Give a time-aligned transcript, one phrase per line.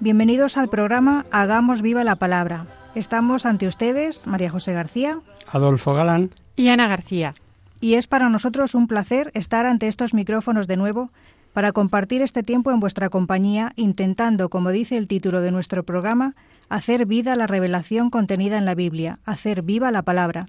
[0.00, 2.66] bienvenidos al programa Hagamos viva la palabra.
[2.94, 6.30] Estamos ante ustedes, María José García, Adolfo Galán.
[6.56, 7.32] y Ana García.
[7.80, 11.10] y es para nosotros un placer estar ante estos micrófonos de nuevo
[11.52, 16.34] para compartir este tiempo en vuestra compañía, intentando, como dice el título de nuestro programa,
[16.68, 20.46] hacer vida la revelación contenida en la Biblia, hacer viva la palabra.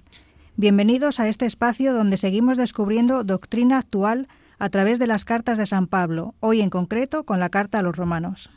[0.56, 5.66] Bienvenidos a este espacio donde seguimos descubriendo doctrina actual a través de las cartas de
[5.66, 8.50] San Pablo, hoy en concreto con la carta a los romanos.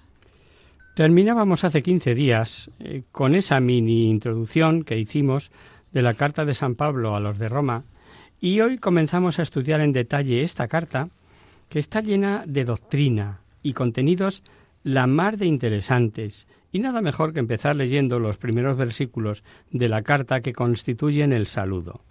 [0.94, 5.52] Terminábamos hace 15 días eh, con esa mini introducción que hicimos
[5.91, 7.83] de la carta de San Pablo a los de Roma
[8.39, 11.09] y hoy comenzamos a estudiar en detalle esta carta
[11.69, 14.44] que está llena de doctrina y contenidos
[14.83, 20.03] la mar de interesantes y nada mejor que empezar leyendo los primeros versículos de la
[20.03, 22.02] carta que constituyen el saludo.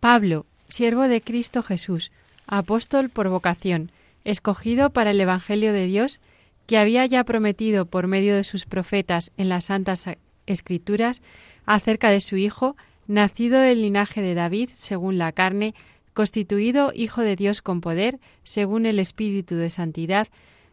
[0.00, 2.10] Pablo, siervo de Cristo Jesús,
[2.46, 3.90] apóstol por vocación,
[4.24, 6.20] escogido para el Evangelio de Dios,
[6.66, 10.04] que había ya prometido por medio de sus profetas en las santas
[10.46, 11.22] escrituras
[11.66, 15.74] acerca de su Hijo, nacido del linaje de David según la carne,
[16.14, 20.28] constituido Hijo de Dios con poder, según el Espíritu de Santidad,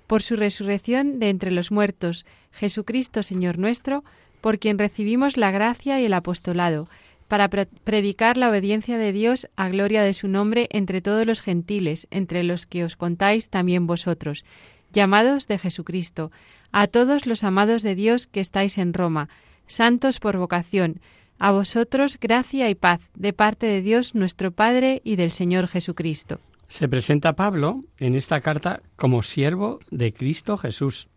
[0.07, 4.03] por su resurrección de entre los muertos, Jesucristo Señor nuestro,
[4.41, 6.87] por quien recibimos la gracia y el apostolado,
[7.27, 11.41] para pre- predicar la obediencia de Dios a gloria de su nombre entre todos los
[11.41, 14.45] gentiles, entre los que os contáis también vosotros,
[14.93, 16.31] llamados de Jesucristo,
[16.71, 19.29] a todos los amados de Dios que estáis en Roma,
[19.67, 20.99] santos por vocación,
[21.39, 26.39] a vosotros gracia y paz de parte de Dios nuestro Padre y del Señor Jesucristo.
[26.67, 31.07] Se presenta Pablo en esta carta como siervo de Cristo Jesús.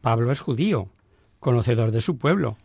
[0.00, 0.88] Pablo es judío,
[1.40, 2.56] conocedor de su pueblo,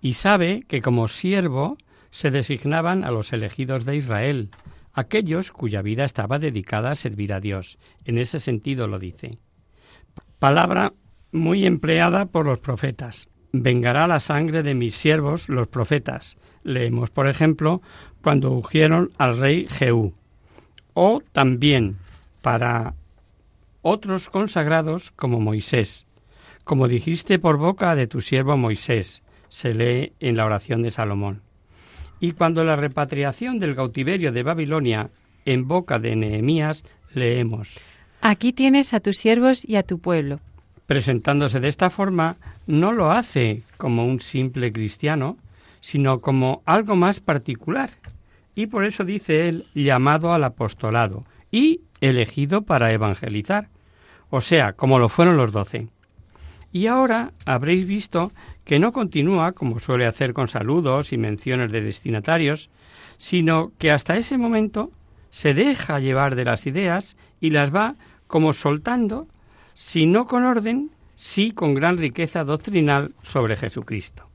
[0.00, 1.76] y sabe que como siervo
[2.10, 4.50] se designaban a los elegidos de Israel,
[4.92, 7.78] aquellos cuya vida estaba dedicada a servir a Dios.
[8.04, 9.38] En ese sentido lo dice.
[10.40, 10.94] Palabra
[11.32, 13.28] muy empleada por los profetas.
[13.52, 16.38] Vengará la sangre de mis siervos, los profetas.
[16.64, 17.82] Leemos, por ejemplo,
[18.22, 20.14] cuando ungieron al rey Jehú
[20.94, 21.98] o también
[22.40, 22.94] para
[23.82, 26.06] otros consagrados como Moisés,
[26.64, 31.42] como dijiste por boca de tu siervo Moisés, se lee en la oración de Salomón.
[32.18, 35.10] Y cuando la repatriación del cautiverio de Babilonia
[35.44, 37.78] en boca de Nehemías, leemos,
[38.22, 40.40] Aquí tienes a tus siervos y a tu pueblo.
[40.86, 42.36] presentándose de esta forma,
[42.66, 45.36] no lo hace como un simple cristiano,
[45.80, 47.90] sino como algo más particular.
[48.56, 53.68] Y por eso dice él llamado al apostolado y elegido para evangelizar,
[54.30, 55.86] o sea, como lo fueron los doce.
[56.72, 58.32] Y ahora habréis visto
[58.64, 62.68] que no continúa como suele hacer con saludos y menciones de destinatarios,
[63.16, 64.90] sino que hasta ese momento
[65.30, 67.94] se deja llevar de las ideas y las va
[68.30, 69.26] como soltando,
[69.74, 74.30] si no con orden, sí con gran riqueza doctrinal sobre Jesucristo.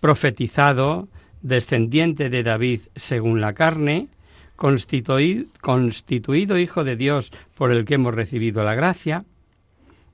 [0.00, 1.08] Profetizado,
[1.40, 4.08] descendiente de David según la carne,
[4.56, 9.24] constituido, hijo de Dios por el que hemos recibido la gracia,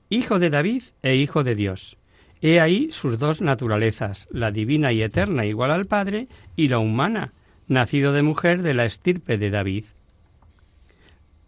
[0.09, 1.97] hijo de David e hijo de Dios.
[2.41, 7.33] He ahí sus dos naturalezas, la divina y eterna igual al Padre, y la humana,
[7.67, 9.85] nacido de mujer de la estirpe de David.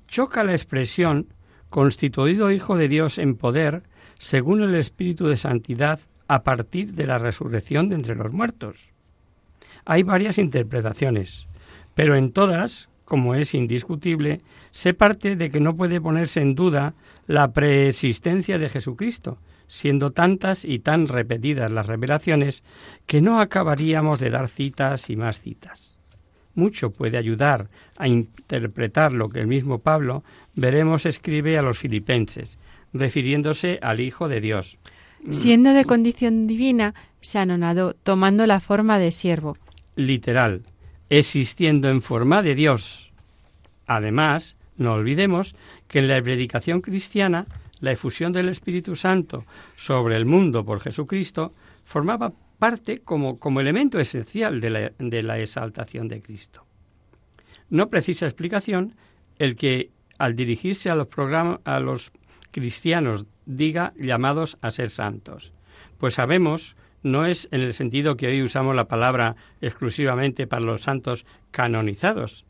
[0.08, 1.28] Choca la expresión
[1.72, 3.82] constituido hijo de Dios en poder,
[4.20, 8.92] según el Espíritu de Santidad, a partir de la resurrección de entre los muertos.
[9.86, 11.48] Hay varias interpretaciones,
[11.96, 14.42] pero en todas, como es indiscutible,
[14.72, 16.94] se parte de que no puede ponerse en duda
[17.26, 22.64] la preexistencia de Jesucristo, siendo tantas y tan repetidas las revelaciones
[23.08, 26.02] que no acabaríamos de dar citas y más citas.
[26.54, 30.24] Mucho puede ayudar a interpretar lo que el mismo Pablo,
[30.56, 32.58] veremos, escribe a los filipenses,
[32.94, 34.78] refiriéndose al Hijo de Dios.
[35.30, 39.58] Siendo de condición divina, se anonadó, tomando la forma de siervo.
[39.96, 40.64] literal,
[41.10, 43.12] existiendo en forma de Dios.
[43.86, 45.54] Además, no olvidemos
[45.88, 47.46] que en la predicación cristiana
[47.82, 49.46] la efusión del Espíritu Santo
[49.76, 51.54] sobre el mundo por Jesucristo
[51.84, 56.66] formaba parte como, como elemento esencial de la, de la exaltación de Cristo.
[57.70, 58.96] No precisa explicación
[59.38, 59.90] el que
[60.22, 61.08] al dirigirse a los,
[61.66, 62.12] a los
[62.52, 65.52] cristianos diga llamados a ser santos,
[65.98, 70.82] pues sabemos no es en el sentido que hoy usamos la palabra exclusivamente para los
[70.82, 72.46] santos canonizados.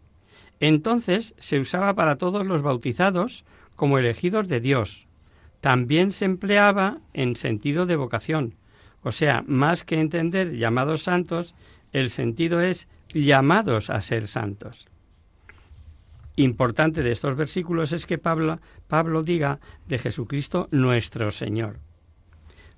[0.60, 3.46] Entonces se usaba para todos los bautizados
[3.78, 5.08] como elegidos de Dios.
[5.62, 8.56] También se empleaba en sentido de vocación.
[9.04, 11.56] O sea, más que entender llamados santos,
[11.94, 14.88] el sentido es llamados a ser santos.
[16.42, 18.58] Importante de estos versículos es que Pablo,
[19.24, 21.78] diga de Jesucristo nuestro Señor.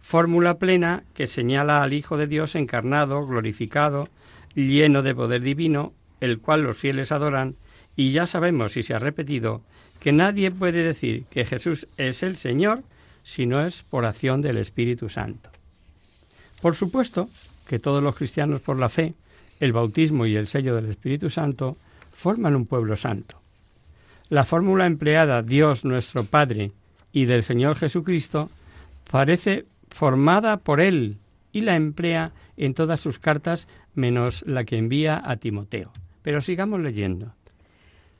[0.01, 4.09] Fórmula plena que señala al Hijo de Dios encarnado, glorificado,
[4.53, 7.55] lleno de poder divino, el cual los fieles adoran,
[7.95, 9.61] y ya sabemos, y se ha repetido,
[10.01, 12.83] que nadie puede decir que Jesús es el Señor
[13.23, 15.49] si no es por acción del Espíritu Santo.
[16.61, 17.29] Por supuesto
[17.65, 19.13] que todos los cristianos por la fe,
[19.61, 21.77] el bautismo y el sello del Espíritu Santo
[22.13, 23.42] forman un pueblo santo.
[24.29, 26.71] La fórmula empleada Dios nuestro Padre
[27.11, 28.49] y del Señor Jesucristo
[29.09, 31.17] parece formada por Él
[31.51, 35.91] y la emplea en todas sus cartas menos la que envía a Timoteo.
[36.23, 37.33] Pero sigamos leyendo.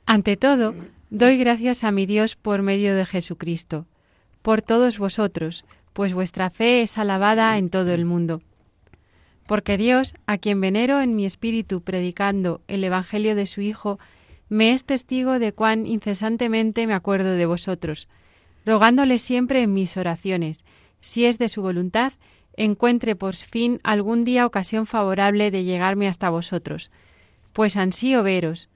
[0.06, 0.74] Ante todo,
[1.10, 3.86] doy gracias a mi Dios por medio de Jesucristo,
[4.42, 5.64] por todos vosotros,
[5.94, 8.42] pues vuestra fe es alabada en todo el mundo.
[9.46, 13.98] Porque Dios, a quien venero en mi espíritu predicando el Evangelio de su Hijo,
[14.48, 18.08] me es testigo de cuán incesantemente me acuerdo de vosotros,
[18.64, 20.64] rogándole siempre en mis oraciones,
[21.00, 22.12] si es de su voluntad,
[22.56, 26.90] encuentre por fin algún día ocasión favorable de llegarme hasta vosotros,
[27.52, 28.68] pues ansío veros,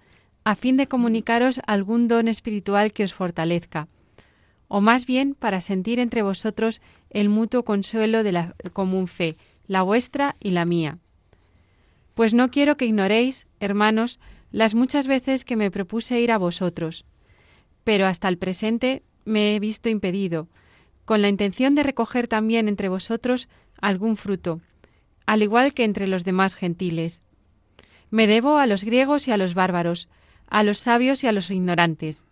[0.44, 3.88] a fin de comunicaros algún don espiritual que os fortalezca,
[4.68, 6.80] o más bien para sentir entre vosotros
[7.10, 9.36] el mutuo consuelo de la común fe,
[9.66, 10.98] la vuestra y la mía.
[12.14, 14.18] Pues no quiero que ignoréis, hermanos,
[14.50, 17.04] las muchas veces que me propuse ir a vosotros,
[17.84, 20.48] pero hasta el presente me he visto impedido,
[21.04, 23.48] con la intención de recoger también entre vosotros
[23.80, 24.60] algún fruto,
[25.26, 27.22] al igual que entre los demás gentiles.
[28.10, 30.08] Me debo a los griegos y a los bárbaros,
[30.48, 32.24] a los sabios y a los ignorantes.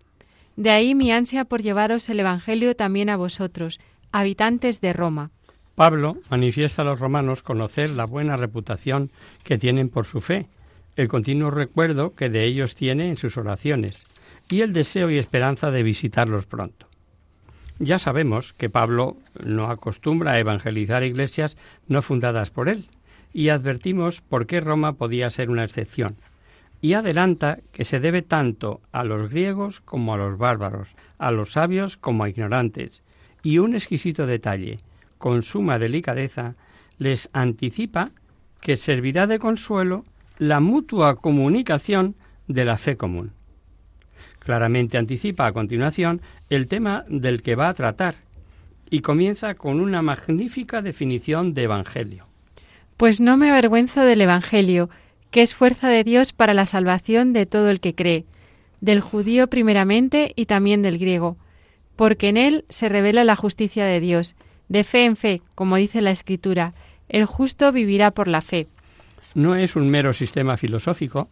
[0.56, 3.78] De ahí mi ansia por llevaros el Evangelio también a vosotros,
[4.12, 5.30] habitantes de Roma.
[5.74, 9.10] Pablo manifiesta a los romanos conocer la buena reputación
[9.44, 10.46] que tienen por su fe,
[10.96, 14.04] el continuo recuerdo que de ellos tiene en sus oraciones
[14.48, 16.86] y el deseo y esperanza de visitarlos pronto.
[17.78, 21.58] Ya sabemos que Pablo no acostumbra a evangelizar iglesias
[21.88, 22.86] no fundadas por él,
[23.34, 26.16] y advertimos por qué Roma podía ser una excepción.
[26.80, 30.88] Y adelanta que se debe tanto a los griegos como a los bárbaros,
[31.18, 33.02] a los sabios como a ignorantes,
[33.42, 34.78] y un exquisito detalle,
[35.18, 36.54] con suma delicadeza,
[36.98, 38.10] les anticipa
[38.60, 40.04] que servirá de consuelo
[40.38, 42.14] la mutua comunicación
[42.46, 43.32] de la fe común.
[44.38, 48.16] Claramente anticipa a continuación el tema del que va a tratar
[48.90, 52.26] y comienza con una magnífica definición de Evangelio.
[52.96, 54.88] Pues no me avergüenzo del Evangelio,
[55.30, 58.24] que es fuerza de Dios para la salvación de todo el que cree,
[58.80, 61.36] del judío primeramente y también del griego,
[61.96, 64.36] porque en él se revela la justicia de Dios,
[64.68, 66.74] de fe en fe, como dice la Escritura,
[67.08, 68.68] el justo vivirá por la fe
[69.36, 71.28] no es un mero sistema filosófico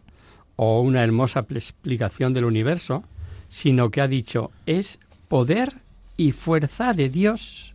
[0.57, 3.03] o una hermosa explicación del universo,
[3.49, 5.77] sino que ha dicho es poder
[6.15, 7.73] y fuerza de Dios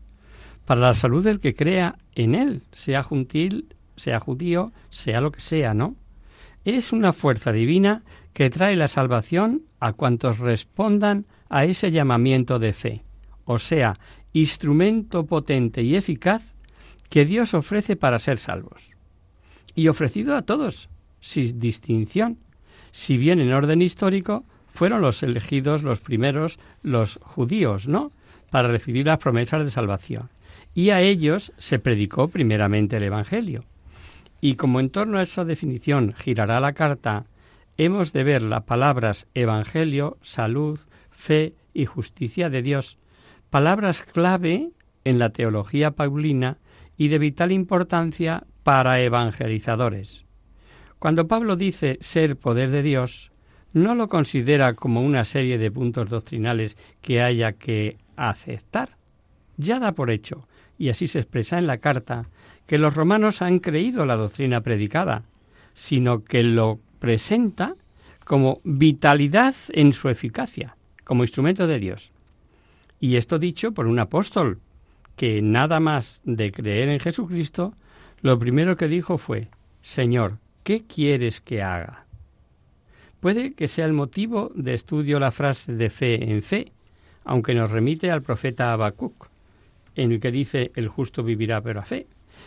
[0.67, 5.41] para la salud del que crea en él, sea juntil, sea judío, sea lo que
[5.41, 5.97] sea, ¿no?
[6.65, 12.73] Es una fuerza divina que trae la salvación a cuantos respondan a ese llamamiento de
[12.73, 13.03] fe,
[13.47, 13.95] o sea,
[14.33, 16.55] instrumento potente y eficaz
[17.09, 18.90] que Dios ofrece para ser salvos
[19.75, 20.89] y ofrecido a todos,
[21.21, 22.39] sin distinción.
[22.93, 28.13] Si bien en orden histórico fueron los elegidos los primeros los judíos, ¿no?
[28.51, 30.29] Para recibir las promesas de salvación.
[30.75, 33.65] Y a ellos se predicó primeramente el Evangelio.
[34.41, 37.27] Y como en torno a esa definición girará la carta,
[37.77, 42.99] hemos de ver las palabras Evangelio, salud, fe y justicia de Dios,
[43.51, 44.71] palabras clave
[45.05, 46.59] en la teología paulina
[46.97, 50.25] y de vital importancia para evangelizadores.
[50.99, 53.31] Cuando Pablo dice ser poder de Dios,
[53.73, 58.97] no lo considera como una serie de puntos doctrinales que haya que aceptar.
[59.57, 60.47] Ya da por hecho,
[60.79, 62.27] y así se expresa en la carta,
[62.67, 65.25] que los romanos han creído la doctrina predicada,
[65.73, 67.77] sino que lo presenta
[68.25, 72.13] como vitalidad en su eficacia, como instrumento de Dios.
[73.01, 74.61] Y esto dicho por un apóstol,
[75.17, 77.75] que nada más de creer en Jesucristo,
[78.23, 79.49] lo primero que dijo fue,
[79.81, 82.05] Señor, ¿qué quieres que haga?
[83.21, 86.73] Puede que sea el motivo de estudio la frase de fe en fe,
[87.25, 89.29] aunque nos remite al profeta Habacuc,
[89.95, 92.07] en el que dice el justo vivirá por la fe.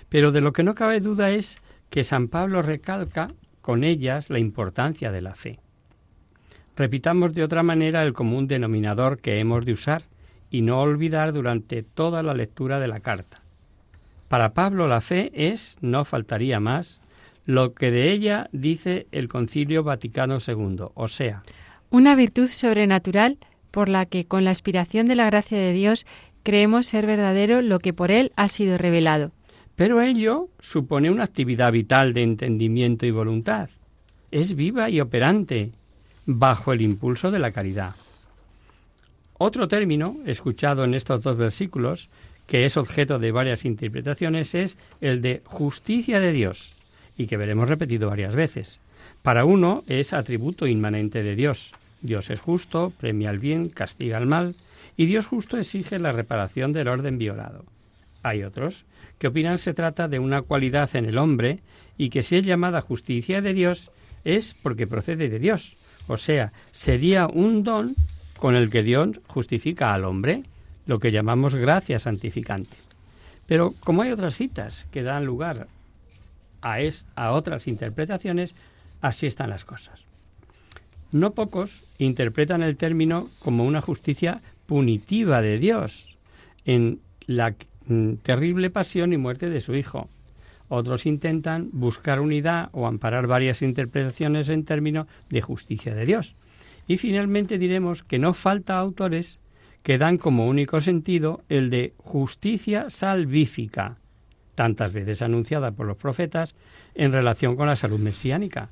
[0.10, 4.40] Pero de lo que no cabe duda es que San Pablo recalca con ellas la
[4.40, 5.60] importancia de la fe.
[6.76, 10.04] Repitamos de otra manera el común denominador que hemos de usar
[10.50, 13.43] y no olvidar durante toda la lectura de la carta.
[14.28, 17.02] Para Pablo la fe es, no faltaría más,
[17.46, 21.44] lo que de ella dice el Concilio Vaticano II, o sea,
[21.90, 23.38] una virtud sobrenatural
[23.70, 26.06] por la que, con la aspiración de la gracia de Dios,
[26.44, 29.32] creemos ser verdadero lo que por Él ha sido revelado.
[29.76, 33.70] Pero ello supone una actividad vital de entendimiento y voluntad.
[34.32, 35.72] Es viva y operante,
[36.26, 37.94] bajo el impulso de la caridad.
[39.38, 42.10] Otro término, escuchado en estos dos versículos,
[42.48, 46.74] que es objeto de varias interpretaciones, es el de justicia de Dios,
[47.18, 48.80] y que veremos repetido varias veces.
[49.22, 51.74] Para uno es atributo inmanente de Dios.
[52.02, 54.56] Dios es justo, premia el bien, castiga el mal,
[54.98, 57.64] y Dios justo exige la reparación del orden violado.
[58.22, 58.86] Hay otros
[59.20, 61.60] que opinan se trata de una cualidad en el hombre
[61.98, 63.92] y que si es llamada justicia de Dios
[64.26, 65.76] es porque procede de Dios.
[66.08, 67.94] O sea, sería un don
[68.38, 70.44] con el que Dios justifica al hombre,
[70.86, 72.76] lo que llamamos gracia santificante.
[73.48, 75.68] Pero como hay otras citas que dan lugar
[76.62, 76.78] a,
[77.16, 78.56] a otras interpretaciones,
[79.02, 80.00] así están las cosas.
[81.12, 86.18] No pocos interpretan el término como una justicia punitiva de Dios
[86.66, 90.10] en la mm, terrible pasión y muerte de su Hijo.
[90.70, 96.36] Otros intentan buscar unidad o amparar varias interpretaciones en términos de justicia de Dios.
[96.88, 99.38] Y finalmente diremos que no falta autores
[99.84, 103.98] que dan como único sentido el de justicia salvífica,
[104.56, 106.56] tantas veces anunciada por los profetas
[106.96, 108.70] en relación con la salud mesiánica,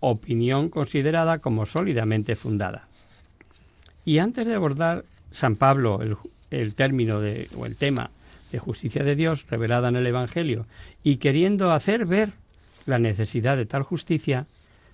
[0.00, 2.88] opinión considerada como sólidamente fundada.
[4.04, 6.00] Y antes de abordar San Pablo
[6.50, 8.10] el, término de, o el tema
[8.52, 10.66] de justicia de Dios revelada en el Evangelio
[11.02, 12.32] y queriendo hacer ver
[12.86, 14.46] la necesidad de tal justicia,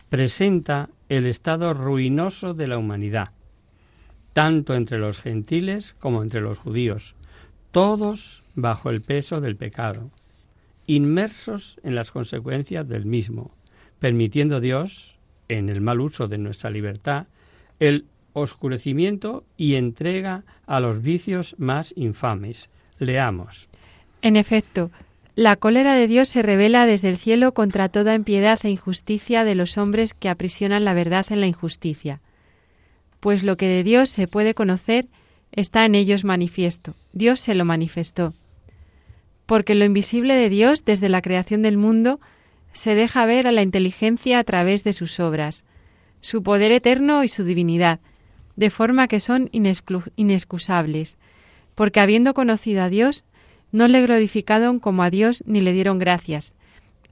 [0.08, 3.30] presenta el estado ruinoso de la humanidad,
[4.32, 7.14] tanto entre los gentiles como entre los judíos,
[7.70, 10.10] todos bajo el peso del pecado,
[10.86, 13.50] inmersos en las consecuencias del mismo,
[13.98, 15.16] permitiendo Dios,
[15.48, 17.26] en el mal uso de nuestra libertad,
[17.78, 22.68] el oscurecimiento y entrega a los vicios más infames.
[22.98, 23.68] Leamos.
[24.22, 24.90] En efecto,
[25.34, 29.54] la cólera de Dios se revela desde el cielo contra toda impiedad e injusticia de
[29.54, 32.20] los hombres que aprisionan la verdad en la injusticia.
[33.22, 35.06] Pues lo que de Dios se puede conocer
[35.52, 36.96] está en ellos manifiesto.
[37.12, 38.34] Dios se lo manifestó.
[39.46, 42.18] Porque lo invisible de Dios desde la creación del mundo
[42.72, 45.64] se deja ver a la inteligencia a través de sus obras,
[46.20, 48.00] su poder eterno y su divinidad,
[48.56, 49.50] de forma que son
[50.16, 51.16] inexcusables,
[51.76, 53.24] porque habiendo conocido a Dios,
[53.70, 56.56] no le glorificaron como a Dios ni le dieron gracias,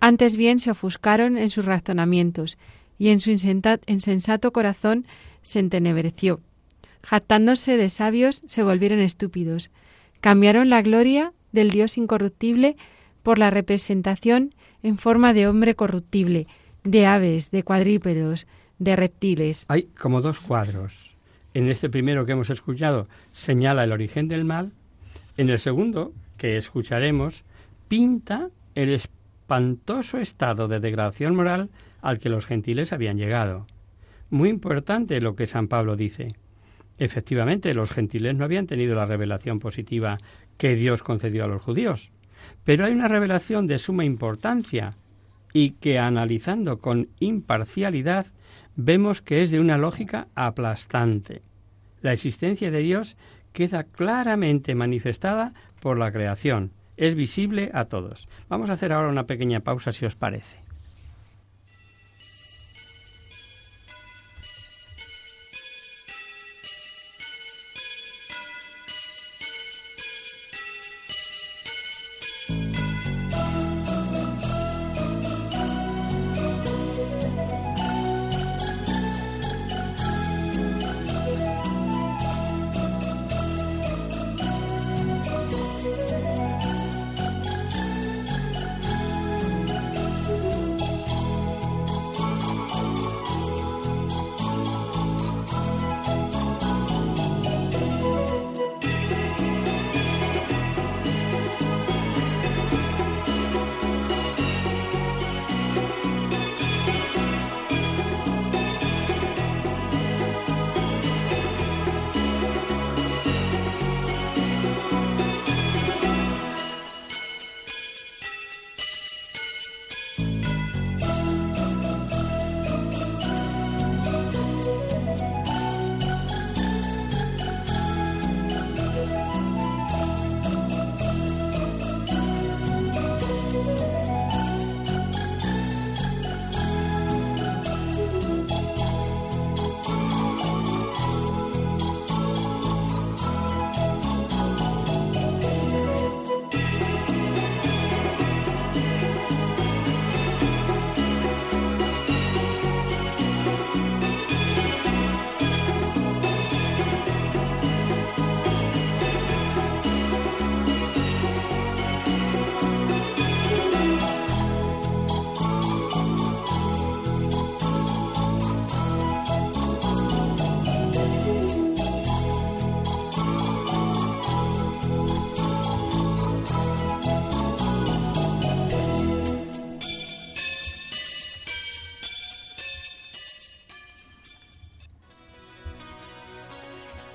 [0.00, 2.58] antes bien se ofuscaron en sus razonamientos,
[3.00, 5.06] y en su insensato corazón
[5.42, 6.40] se entenebreció.
[7.02, 9.70] Jactándose de sabios, se volvieron estúpidos.
[10.20, 12.76] Cambiaron la gloria del Dios incorruptible
[13.22, 16.46] por la representación en forma de hombre corruptible,
[16.84, 18.46] de aves, de cuadrípedos,
[18.78, 19.66] de reptiles.
[19.68, 21.10] Hay como dos cuadros
[21.54, 24.72] en este primero que hemos escuchado señala el origen del mal,
[25.36, 27.44] en el segundo, que escucharemos,
[27.88, 31.70] pinta el espantoso estado de degradación moral
[32.02, 33.66] al que los gentiles habían llegado.
[34.30, 36.28] Muy importante lo que San Pablo dice.
[36.98, 40.18] Efectivamente, los gentiles no habían tenido la revelación positiva
[40.56, 42.10] que Dios concedió a los judíos,
[42.64, 44.94] pero hay una revelación de suma importancia
[45.52, 48.26] y que analizando con imparcialidad
[48.76, 51.42] vemos que es de una lógica aplastante.
[52.02, 53.16] La existencia de Dios
[53.52, 58.28] queda claramente manifestada por la creación, es visible a todos.
[58.48, 60.69] Vamos a hacer ahora una pequeña pausa si os parece.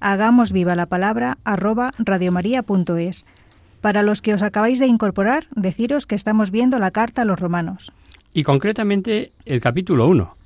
[0.00, 3.26] hagamos viva la palabra arroba radiomaria.es.
[3.80, 7.38] Para los que os acabáis de incorporar, deciros que estamos viendo la carta a los
[7.38, 7.92] romanos.
[8.32, 10.36] Y concretamente el capítulo 1,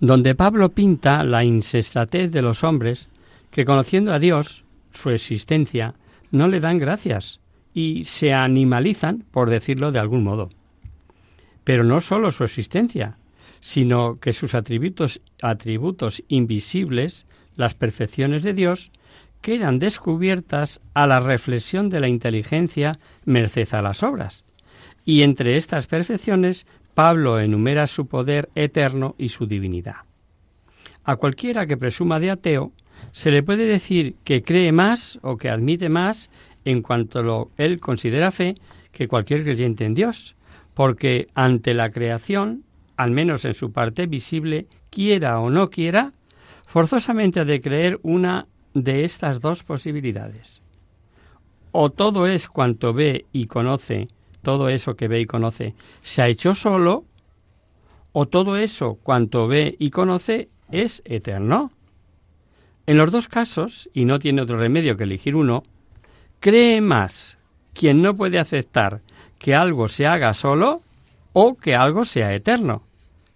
[0.00, 3.08] donde Pablo pinta la insensatez de los hombres
[3.50, 5.94] que conociendo a Dios, su existencia,
[6.30, 7.40] no le dan gracias
[7.74, 10.48] y se animalizan, por decirlo de algún modo.
[11.64, 13.16] Pero no solo su existencia,
[13.60, 17.26] sino que sus atributos, atributos invisibles,
[17.60, 18.90] las perfecciones de Dios,
[19.40, 24.44] quedan descubiertas a la reflexión de la inteligencia merced a las obras.
[25.04, 29.96] Y entre estas perfecciones Pablo enumera su poder eterno y su divinidad.
[31.04, 32.72] A cualquiera que presuma de ateo,
[33.12, 36.30] se le puede decir que cree más o que admite más
[36.64, 38.54] en cuanto lo él considera fe
[38.92, 40.34] que cualquier creyente en Dios,
[40.74, 42.64] porque ante la creación,
[42.96, 46.12] al menos en su parte visible, quiera o no quiera,
[46.70, 50.62] forzosamente ha de creer una de estas dos posibilidades.
[51.72, 54.06] O todo es cuanto ve y conoce,
[54.42, 57.04] todo eso que ve y conoce, se ha hecho solo,
[58.12, 61.72] o todo eso cuanto ve y conoce es eterno.
[62.86, 65.64] En los dos casos, y no tiene otro remedio que elegir uno,
[66.38, 67.36] cree más
[67.74, 69.00] quien no puede aceptar
[69.40, 70.82] que algo se haga solo
[71.32, 72.84] o que algo sea eterno,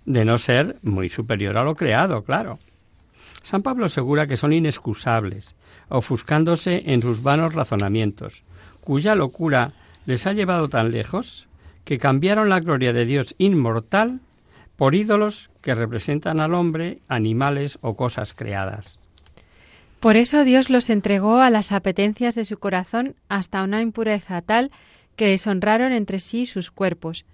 [0.04, 2.58] de no ser muy superior a lo creado, claro.
[3.44, 5.54] San Pablo asegura que son inexcusables,
[5.90, 8.42] ofuscándose en sus vanos razonamientos,
[8.80, 9.72] cuya locura
[10.06, 11.46] les ha llevado tan lejos
[11.84, 14.20] que cambiaron la gloria de Dios inmortal
[14.76, 18.98] por ídolos que representan al hombre, animales o cosas creadas.
[20.00, 24.70] Por eso Dios los entregó a las apetencias de su corazón hasta una impureza tal
[25.16, 27.26] que deshonraron entre sí sus cuerpos,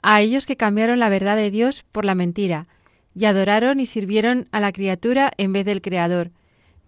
[0.00, 2.64] a ellos que cambiaron la verdad de Dios por la mentira,
[3.14, 6.30] y adoraron y sirvieron a la criatura en vez del Creador,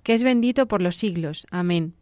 [0.02, 1.46] que es bendito por los siglos.
[1.50, 1.94] Amén.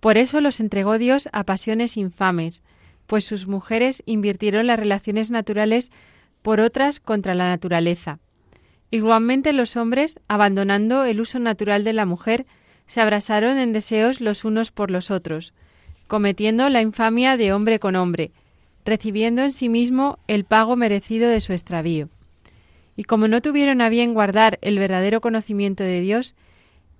[0.00, 2.62] Por eso los entregó Dios a pasiones infames,
[3.06, 5.90] pues sus mujeres invirtieron las relaciones naturales
[6.42, 8.18] por otras contra la naturaleza.
[8.90, 12.46] Igualmente los hombres, abandonando el uso natural de la mujer,
[12.86, 15.54] se abrasaron en deseos los unos por los otros,
[16.06, 18.30] cometiendo la infamia de hombre con hombre,
[18.84, 22.08] recibiendo en sí mismo el pago merecido de su extravío.
[22.96, 26.34] Y como no tuvieron a bien guardar el verdadero conocimiento de Dios,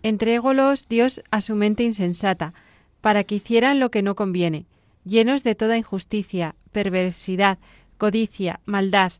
[0.02, 2.54] entrególos Dios a su mente insensata,
[3.00, 4.66] para que hicieran lo que no conviene,
[5.04, 7.58] llenos de toda injusticia, perversidad,
[7.98, 9.12] codicia, maldad,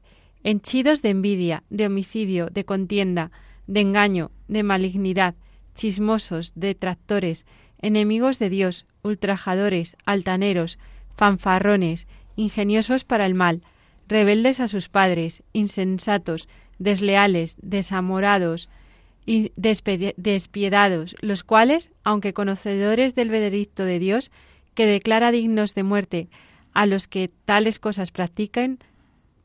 [0.42, 3.30] henchidos de envidia, de homicidio, de contienda,
[3.66, 5.34] de engaño, de malignidad,
[5.74, 7.46] chismosos, detractores,
[7.80, 10.78] enemigos de Dios, ultrajadores, altaneros,
[11.16, 12.06] fanfarrones,
[12.37, 13.62] ingeniosos para el mal,
[14.08, 18.68] rebeldes a sus padres, insensatos, desleales, desamorados
[19.26, 24.30] y despiedados, los cuales, aunque conocedores del veredicto de Dios,
[24.74, 26.28] que declara dignos de muerte
[26.74, 28.78] a los que tales cosas practican,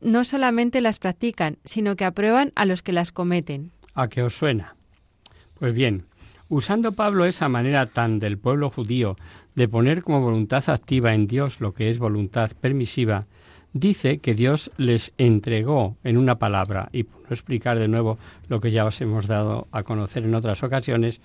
[0.00, 3.70] no solamente las practican, sino que aprueban a los que las cometen.
[3.94, 4.74] ¿A qué os suena?
[5.58, 6.06] Pues bien,
[6.48, 9.16] usando Pablo esa manera tan del pueblo judío
[9.54, 13.26] de poner como voluntad activa en Dios lo que es voluntad permisiva,
[13.72, 18.60] dice que Dios les entregó en una palabra, y por no explicar de nuevo lo
[18.60, 21.20] que ya os hemos dado a conocer en otras ocasiones,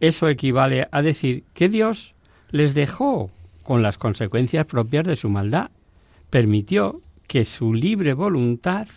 [0.00, 2.14] eso equivale a decir que Dios
[2.50, 3.30] les dejó
[3.62, 5.70] con las consecuencias propias de su maldad.
[6.30, 8.88] Permitió que su libre voluntad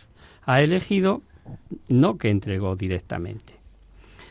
[0.44, 1.22] ha elegido,
[1.88, 3.54] no que entregó directamente.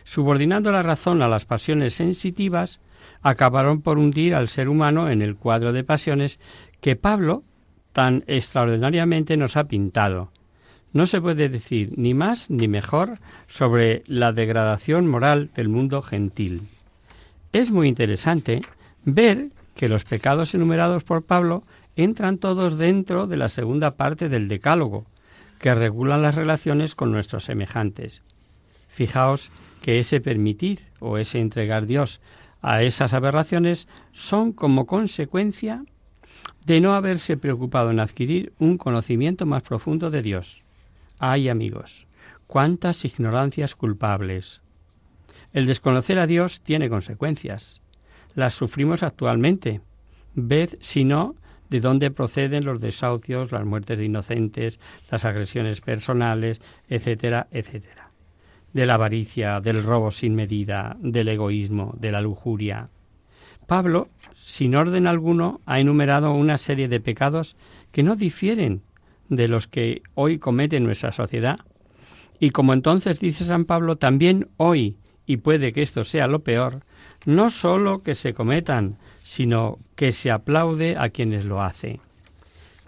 [0.05, 2.81] Subordinando la razón a las pasiones sensitivas,
[3.22, 6.38] acabaron por hundir al ser humano en el cuadro de pasiones
[6.81, 7.42] que Pablo
[7.96, 10.30] tan extraordinariamente nos ha pintado.
[10.92, 16.61] No se puede decir ni más ni mejor sobre la degradación moral del mundo gentil.
[17.54, 18.61] Es muy interesante
[19.06, 21.62] ver que los pecados enumerados por Pablo
[21.96, 25.06] entran todos dentro de la segunda parte del Decálogo,
[25.59, 28.20] que regulan las relaciones con nuestros semejantes.
[28.88, 32.20] Fijaos que ese permitir o ese entregar Dios
[32.61, 35.87] a esas aberraciones son como consecuencia
[36.64, 40.62] de no haberse preocupado en adquirir un conocimiento más profundo de Dios.
[41.18, 42.06] Ay amigos,
[42.46, 44.61] cuántas ignorancias culpables.
[45.52, 47.80] El desconocer a Dios tiene consecuencias.
[48.35, 49.80] las sufrimos actualmente.
[50.35, 51.35] Ved, si no,
[51.70, 54.78] de dónde proceden los desahucios, las muertes de inocentes,
[55.11, 58.11] las agresiones personales, etcétera, etcétera.
[58.72, 62.90] De la avaricia, del robo sin medida, del egoísmo, de la lujuria.
[63.66, 64.11] Pablo,
[64.46, 67.56] sin orden alguno, ha enumerado una serie de pecados
[67.90, 68.80] que no difieren
[69.28, 71.59] de los que hoy comete nuestra sociedad.
[72.38, 76.85] Y como entonces dice San Pablo, también hoy, y puede que esto sea lo peor,
[77.24, 81.98] no sólo que se cometan, sino que se aplaude a quienes lo hacen.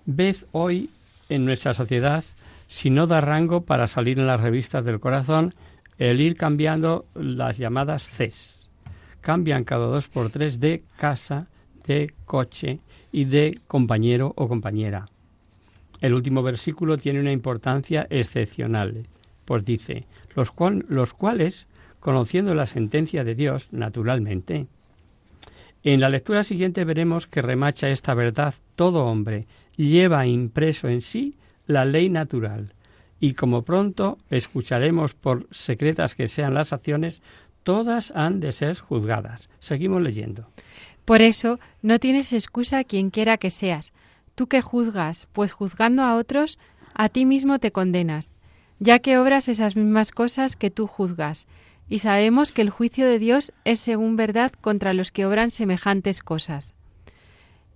[0.06, 0.90] Ved hoy
[1.28, 2.22] en nuestra sociedad
[2.68, 5.54] si no da rango para salir en las revistas del corazón
[5.98, 8.57] el ir cambiando las llamadas CES.
[9.28, 11.48] Cambian cada dos por tres de casa,
[11.86, 12.78] de coche
[13.12, 15.10] y de compañero o compañera.
[16.00, 19.06] El último versículo tiene una importancia excepcional,
[19.44, 20.50] pues dice, los,
[20.88, 21.66] los cuales,
[22.00, 24.66] conociendo la sentencia de Dios, naturalmente,
[25.84, 31.34] en la lectura siguiente veremos que remacha esta verdad todo hombre lleva impreso en sí
[31.66, 32.72] la ley natural
[33.20, 37.20] y como pronto escucharemos por secretas que sean las acciones,
[37.62, 39.48] todas han de ser juzgadas.
[39.60, 40.48] Seguimos leyendo.
[41.04, 43.92] Por eso no tienes excusa quien quiera que seas.
[44.34, 46.58] Tú que juzgas, pues juzgando a otros,
[46.94, 48.34] a ti mismo te condenas,
[48.78, 51.46] ya que obras esas mismas cosas que tú juzgas
[51.88, 56.20] y sabemos que el juicio de Dios es según verdad contra los que obran semejantes
[56.20, 56.74] cosas.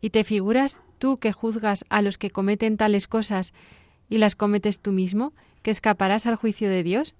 [0.01, 3.55] ¿Y te figuras tú que juzgas a los que cometen tales cosas
[4.09, 7.15] y las cometes tú mismo, que escaparás al juicio de Dios?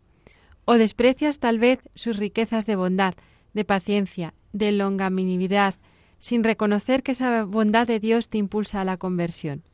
[0.65, 3.15] ¿O desprecias tal vez sus riquezas de bondad,
[3.53, 5.75] de paciencia, de longanimidad,
[6.19, 9.65] sin reconocer que esa bondad de Dios te impulsa a la conversión?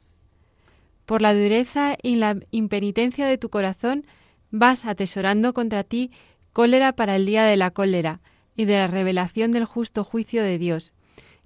[1.05, 4.07] Por la dureza y la impenitencia de tu corazón
[4.51, 6.11] vas atesorando contra ti
[6.53, 8.21] cólera para el día de la cólera
[8.57, 10.93] y de la revelación del justo juicio de Dios,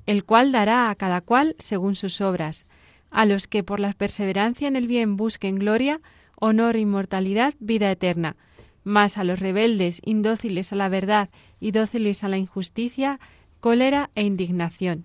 [0.07, 2.67] el cual dará a cada cual según sus obras,
[3.11, 6.01] a los que por la perseverancia en el bien busquen gloria,
[6.37, 8.37] honor, inmortalidad, vida eterna,
[8.85, 13.21] mas a los rebeldes, indóciles a la verdad y dóciles a la injusticia,
[13.61, 15.05] cólera e indignación.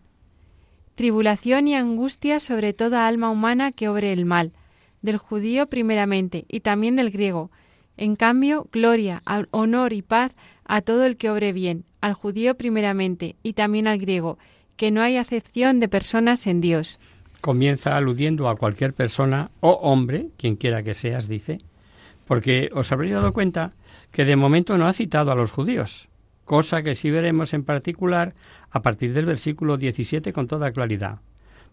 [0.95, 4.53] Tribulación y angustia sobre toda alma humana que obre el mal,
[5.01, 7.51] del judío primeramente y también del griego,
[7.97, 10.35] en cambio, gloria, honor y paz
[10.65, 14.37] a todo el que obre bien, al judío primeramente y también al griego,
[14.75, 16.99] que no hay acepción de personas en Dios.
[17.41, 21.59] Comienza aludiendo a cualquier persona o hombre, quien quiera que seas, dice,
[22.27, 23.71] porque os habréis dado cuenta
[24.11, 26.09] que de momento no ha citado a los judíos,
[26.45, 28.35] cosa que sí veremos en particular
[28.69, 31.19] a partir del versículo 17 con toda claridad,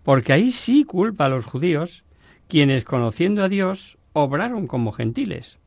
[0.02, 2.04] porque ahí sí culpa a los judíos,
[2.48, 5.58] quienes conociendo a Dios obraron como gentiles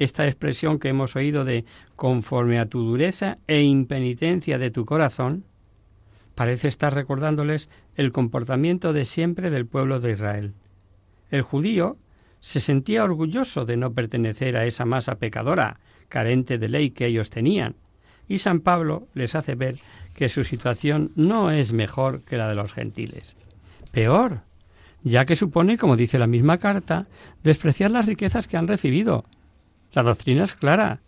[0.00, 5.44] esta expresión que hemos oído de conforme a tu dureza e impenitencia de tu corazón,
[6.34, 10.54] parece estar recordándoles el comportamiento de siempre del pueblo de Israel.
[11.30, 11.98] El judío
[12.40, 17.30] se sentía orgulloso de no pertenecer a esa masa pecadora, carente de ley que ellos
[17.30, 17.76] tenían,
[18.28, 19.78] y San Pablo les hace ver
[20.14, 23.36] que su situación no es mejor que la de los gentiles.
[23.92, 24.42] Peor,
[25.02, 27.06] ya que supone, como dice la misma carta,
[27.42, 29.24] despreciar las riquezas que han recibido
[29.92, 31.00] la doctrina es clara.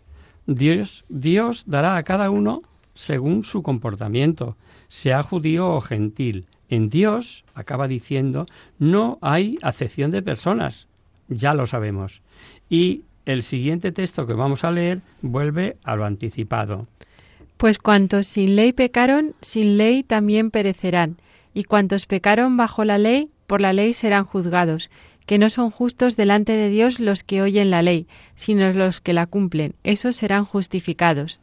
[0.45, 2.63] Dios, Dios dará a cada uno
[2.95, 6.47] según su comportamiento, sea judío o gentil.
[6.69, 8.45] En Dios, acaba diciendo,
[8.77, 10.87] no hay acepción de personas.
[11.27, 12.21] Ya lo sabemos.
[12.69, 16.87] Y el siguiente texto que vamos a leer vuelve a lo anticipado.
[17.57, 21.17] Pues cuantos sin ley pecaron, sin ley también perecerán,
[21.53, 24.89] y cuantos pecaron bajo la ley, por la ley serán juzgados
[25.25, 29.13] que no son justos delante de Dios los que oyen la ley, sino los que
[29.13, 31.39] la cumplen, esos serán justificados.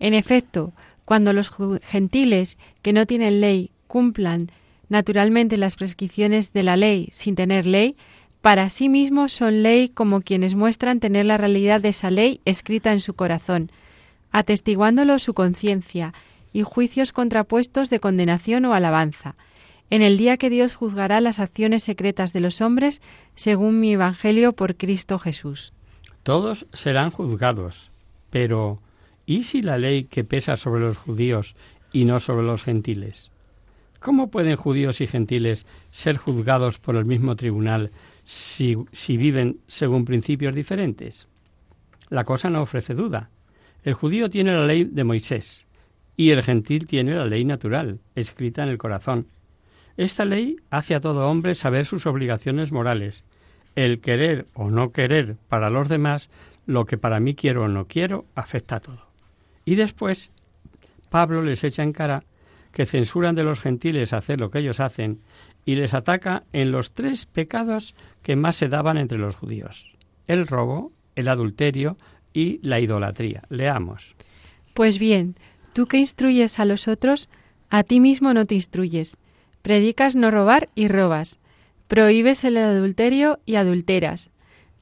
[0.00, 0.72] En efecto,
[1.04, 1.50] cuando los
[1.82, 4.50] gentiles que no tienen ley cumplan
[4.88, 7.96] naturalmente las prescripciones de la ley sin tener ley,
[8.48, 12.92] para sí mismos son ley como quienes muestran tener la realidad de esa ley escrita
[12.92, 13.70] en su corazón,
[14.32, 16.14] atestiguándolo su conciencia
[16.54, 19.34] y juicios contrapuestos de condenación o alabanza,
[19.90, 23.02] en el día que Dios juzgará las acciones secretas de los hombres,
[23.34, 25.74] según mi Evangelio por Cristo Jesús.
[26.22, 27.90] Todos serán juzgados,
[28.30, 28.80] pero
[29.26, 31.54] ¿y si la ley que pesa sobre los judíos
[31.92, 33.30] y no sobre los gentiles?
[34.00, 37.90] ¿Cómo pueden judíos y gentiles ser juzgados por el mismo tribunal
[38.30, 41.28] si, si viven según principios diferentes?
[42.10, 43.30] La cosa no ofrece duda.
[43.84, 45.66] El judío tiene la ley de Moisés
[46.14, 49.28] y el gentil tiene la ley natural, escrita en el corazón,
[49.96, 53.24] esta ley hace a todo hombre saber sus obligaciones morales,
[53.76, 56.28] el querer o no querer para los demás,
[56.66, 59.06] lo que para mí quiero o no quiero, afecta a todo.
[59.64, 60.30] Y después,
[61.08, 62.24] Pablo les echa en cara
[62.72, 65.20] que censuran de los gentiles hacer lo que ellos hacen
[65.68, 69.92] y les ataca en los tres pecados que más se daban entre los judíos,
[70.26, 71.98] el robo, el adulterio
[72.32, 73.42] y la idolatría.
[73.50, 74.16] Leamos.
[74.72, 75.36] Pues bien,
[75.74, 77.28] tú que instruyes a los otros,
[77.68, 79.18] a ti mismo no te instruyes.
[79.60, 81.38] Predicas no robar y robas.
[81.86, 84.30] Prohíbes el adulterio y adulteras.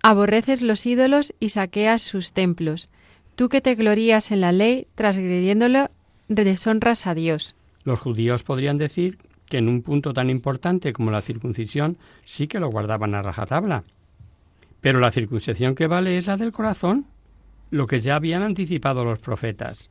[0.05, 2.90] Aborreces los ídolos y saqueas sus templos.
[3.35, 5.90] Tú que te glorías en la ley, transgrediéndolo,
[6.29, 7.57] deshonras a Dios.
[7.83, 12.61] Los judíos podrían decir que en un punto tan importante como la circuncisión sí que
[12.61, 13.85] lo guardaban a rajatabla.
[14.80, 17.06] Pero la circuncisión que vale es la del corazón,
[17.70, 19.90] lo que ya habían anticipado los profetas.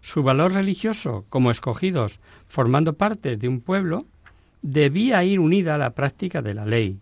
[0.00, 4.06] Su valor religioso, como escogidos, formando parte de un pueblo,
[4.62, 6.98] debía ir unida a la práctica de la ley.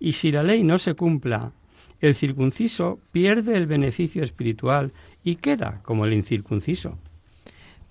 [0.00, 1.52] Y si la ley no se cumpla,
[2.00, 6.98] el circunciso pierde el beneficio espiritual y queda como el incircunciso.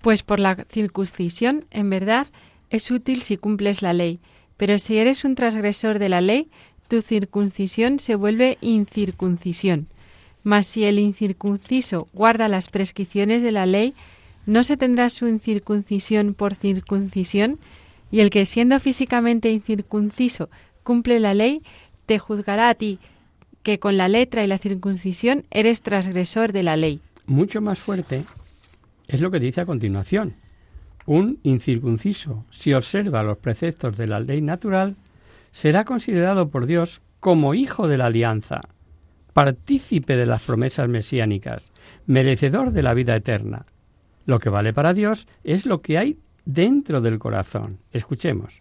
[0.00, 2.26] Pues por la circuncisión, en verdad,
[2.70, 4.20] es útil si cumples la ley,
[4.56, 6.48] pero si eres un transgresor de la ley,
[6.88, 9.88] tu circuncisión se vuelve incircuncisión.
[10.42, 13.94] Mas si el incircunciso guarda las prescripciones de la ley,
[14.46, 17.58] no se tendrá su incircuncisión por circuncisión,
[18.10, 20.50] y el que siendo físicamente incircunciso
[20.82, 21.62] cumple la ley,
[22.06, 22.98] te juzgará a ti,
[23.62, 27.00] que con la letra y la circuncisión eres transgresor de la ley.
[27.26, 28.24] Mucho más fuerte
[29.08, 30.34] es lo que dice a continuación.
[31.06, 34.96] Un incircunciso, si observa los preceptos de la ley natural,
[35.52, 38.60] será considerado por Dios como hijo de la alianza,
[39.32, 41.62] partícipe de las promesas mesiánicas,
[42.06, 43.66] merecedor de la vida eterna.
[44.26, 47.78] Lo que vale para Dios es lo que hay dentro del corazón.
[47.92, 48.58] Escuchemos.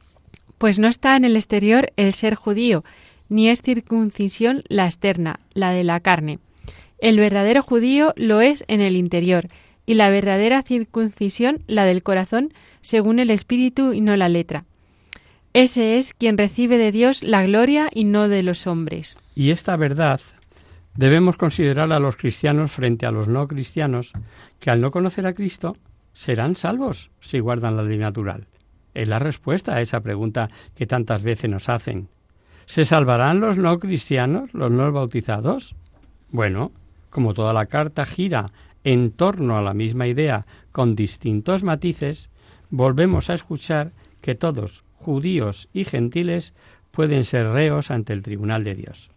[0.58, 2.84] Pues no está en el exterior el ser judío,
[3.30, 6.40] ni es circuncisión la externa, la de la carne.
[7.00, 9.48] El verdadero judío lo es en el interior,
[9.86, 14.66] y la verdadera circuncisión la del corazón, según el espíritu y no la letra.
[15.54, 19.16] Ese es quien recibe de Dios la gloria y no de los hombres.
[19.36, 20.20] Y esta verdad
[20.96, 24.14] debemos considerar a los cristianos frente a los no cristianos,
[24.60, 25.78] que al no conocer a Cristo
[26.14, 28.48] serán salvos si guardan la ley natural.
[28.94, 32.10] Es la respuesta a esa pregunta que tantas veces nos hacen.
[32.66, 35.76] ¿Se salvarán los no cristianos, los no bautizados?
[36.30, 36.72] Bueno,
[37.10, 38.52] como toda la carta gira
[38.84, 42.30] en torno a la misma idea con distintos matices,
[42.70, 43.92] volvemos a escuchar
[44.22, 46.54] que todos, judíos y gentiles,
[46.92, 49.10] pueden ser reos ante el tribunal de Dios.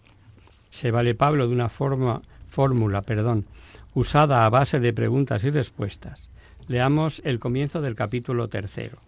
[0.70, 3.46] Se vale Pablo de una forma, fórmula perdón,
[3.94, 6.30] usada a base de preguntas y respuestas.
[6.68, 8.98] Leamos el comienzo del capítulo tercero.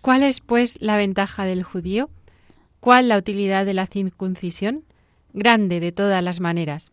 [0.00, 2.10] ¿Cuál es, pues, la ventaja del judío?
[2.80, 4.84] ¿Cuál la utilidad de la circuncisión?
[5.32, 6.90] Grande de todas las maneras.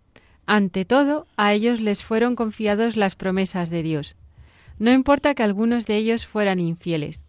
[0.48, 4.16] Ante todo, a ellos les fueron confiados las promesas de Dios.
[4.80, 7.22] No importa que algunos de ellos fueran infieles.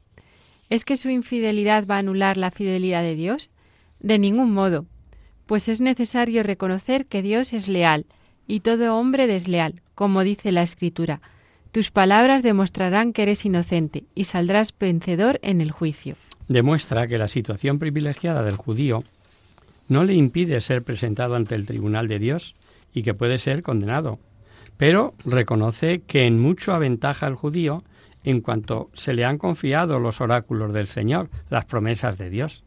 [0.70, 3.50] ¿Es que su infidelidad va a anular la fidelidad de Dios?
[3.98, 4.87] De ningún modo,
[5.46, 8.07] pues es necesario reconocer que Dios es leal
[8.46, 11.20] y todo hombre desleal, como dice la Escritura.
[11.72, 16.14] Tus palabras demostrarán que eres inocente y saldrás vencedor en el juicio.
[16.46, 19.02] Demuestra que la situación privilegiada del judío
[19.88, 22.54] no le impide ser presentado ante el tribunal de Dios
[22.98, 24.18] y que puede ser condenado,
[24.76, 27.84] pero reconoce que en mucho aventaja al judío
[28.24, 32.64] en cuanto se le han confiado los oráculos del Señor, las promesas de Dios.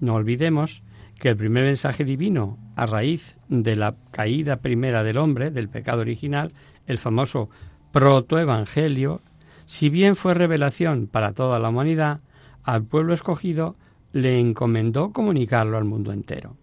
[0.00, 0.82] No olvidemos
[1.20, 6.00] que el primer mensaje divino a raíz de la caída primera del hombre, del pecado
[6.00, 6.52] original,
[6.88, 7.48] el famoso
[7.92, 9.20] protoevangelio,
[9.66, 12.20] si bien fue revelación para toda la humanidad,
[12.64, 13.76] al pueblo escogido
[14.12, 16.56] le encomendó comunicarlo al mundo entero.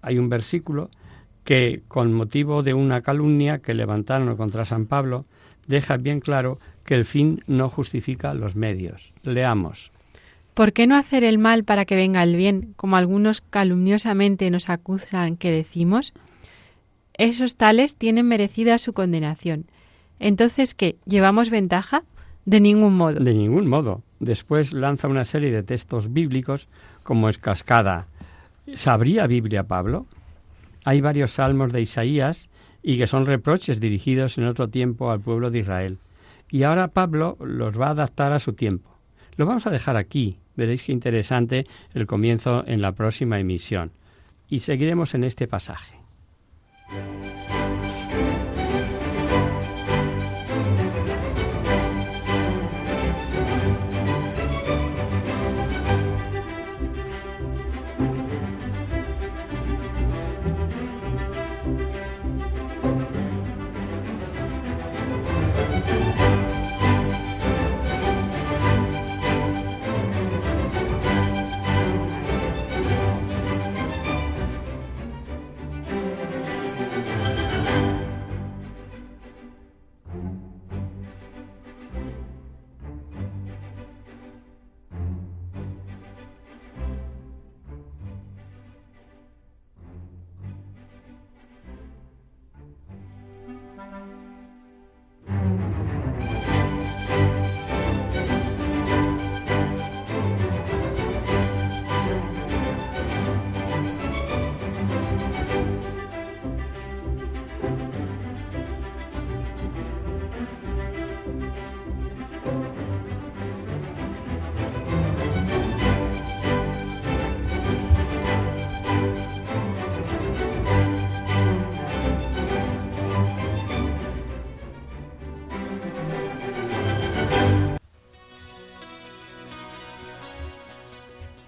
[0.00, 0.90] Hay un versículo
[1.48, 5.24] que, con motivo de una calumnia que levantaron contra San Pablo,
[5.66, 9.14] deja bien claro que el fin no justifica los medios.
[9.22, 9.90] Leamos.
[10.52, 14.68] ¿Por qué no hacer el mal para que venga el bien, como algunos calumniosamente nos
[14.68, 16.12] acusan que decimos?
[17.14, 19.64] Esos tales tienen merecida su condenación.
[20.20, 20.96] Entonces, ¿qué?
[21.06, 22.02] ¿Llevamos ventaja?
[22.44, 23.20] De ningún modo.
[23.20, 24.02] De ningún modo.
[24.20, 26.68] Después lanza una serie de textos bíblicos
[27.04, 28.06] como es cascada.
[28.74, 30.04] ¿Sabría Biblia Pablo?
[30.88, 32.48] Hay varios salmos de Isaías
[32.82, 35.98] y que son reproches dirigidos en otro tiempo al pueblo de Israel.
[36.50, 38.96] Y ahora Pablo los va a adaptar a su tiempo.
[39.36, 40.38] Lo vamos a dejar aquí.
[40.56, 43.90] Veréis qué interesante el comienzo en la próxima emisión.
[44.48, 45.94] Y seguiremos en este pasaje.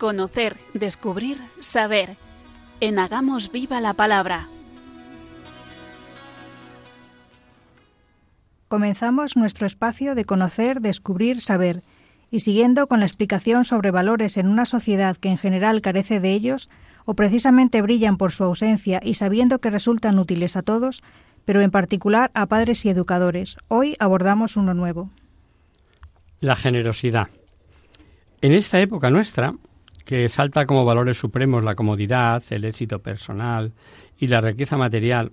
[0.01, 2.17] Conocer, descubrir, saber.
[2.81, 4.49] En Hagamos Viva la Palabra.
[8.69, 11.83] Comenzamos nuestro espacio de conocer, descubrir, saber,
[12.31, 16.33] y siguiendo con la explicación sobre valores en una sociedad que en general carece de
[16.33, 16.71] ellos,
[17.05, 21.03] o precisamente brillan por su ausencia y sabiendo que resultan útiles a todos,
[21.45, 23.59] pero en particular a padres y educadores.
[23.69, 25.11] Hoy abordamos uno nuevo.
[26.41, 27.29] La generosidad.
[28.41, 29.57] En esta época nuestra,
[30.11, 33.71] que salta como valores supremos la comodidad, el éxito personal
[34.19, 35.31] y la riqueza material,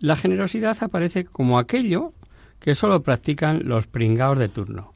[0.00, 2.12] la generosidad aparece como aquello
[2.58, 4.90] que solo practican los pringaos de turno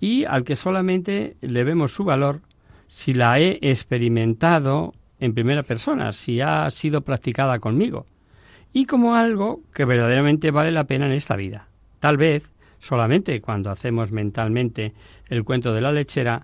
[0.00, 2.40] y al que solamente le vemos su valor
[2.88, 8.06] si la he experimentado en primera persona, si ha sido practicada conmigo,
[8.72, 11.68] y como algo que verdaderamente vale la pena en esta vida.
[12.00, 14.94] Tal vez, solamente cuando hacemos mentalmente
[15.28, 16.40] el cuento de la lechera,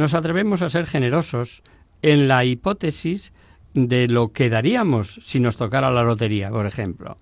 [0.00, 1.62] nos atrevemos a ser generosos
[2.02, 3.32] en la hipótesis
[3.74, 7.18] de lo que daríamos si nos tocara la lotería, por ejemplo.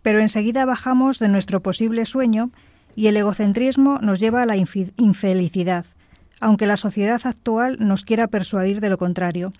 [0.00, 2.50] Pero enseguida bajamos de nuestro posible sueño
[2.94, 5.84] y el egocentrismo nos lleva a la infelicidad,
[6.40, 9.52] aunque la sociedad actual nos quiera persuadir de lo contrario.